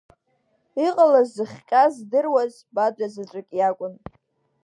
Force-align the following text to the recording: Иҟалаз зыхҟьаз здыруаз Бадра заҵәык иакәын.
Иҟалаз 0.85 1.29
зыхҟьаз 1.35 1.93
здыруаз 1.99 2.53
Бадра 2.75 3.07
заҵәык 3.13 3.47
иакәын. 3.59 3.93